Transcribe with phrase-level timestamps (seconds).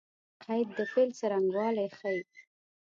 [0.45, 2.21] قید د فعل څرنګوالی ښيي.